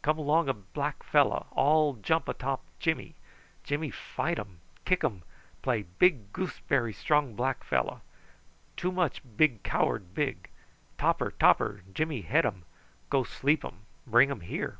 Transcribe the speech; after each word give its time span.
Come 0.00 0.16
along 0.16 0.48
a 0.48 0.54
black 0.54 1.02
fellow. 1.02 1.48
All 1.50 1.94
jump 1.94 2.28
atop 2.28 2.62
Jimmy. 2.78 3.16
Jimmy 3.64 3.90
fight 3.90 4.38
um, 4.38 4.60
kick 4.84 5.02
um 5.02 5.22
play 5.60 5.82
big 5.82 6.32
goose 6.32 6.60
berry 6.68 6.92
strong 6.92 7.34
black 7.34 7.64
fellow. 7.64 8.00
Too 8.76 8.92
much 8.92 9.22
big 9.36 9.64
coward 9.64 10.14
big. 10.14 10.48
Topper, 10.98 11.32
topper, 11.32 11.80
Jimmy 11.92 12.20
head 12.20 12.46
um. 12.46 12.62
Go 13.10 13.24
sleep 13.24 13.64
um. 13.64 13.78
Bring 14.06 14.30
um 14.30 14.42
here." 14.42 14.78